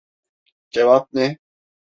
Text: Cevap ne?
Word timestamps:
Cevap 0.69 1.13
ne? 1.13 1.37